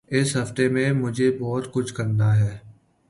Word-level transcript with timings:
اس 0.07 0.37
ہفتے 0.37 0.67
میں 0.69 0.91
مجھے 0.91 1.37
بہت 1.39 1.73
کچھ 1.73 1.93
کرنا 1.93 2.35
ہے۔ 2.39 2.57